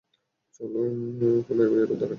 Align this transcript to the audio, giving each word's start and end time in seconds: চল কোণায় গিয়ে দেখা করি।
চল 0.55 0.73
কোণায় 1.45 1.69
গিয়ে 1.69 1.81
দেখা 1.81 1.95
করি। 1.99 2.07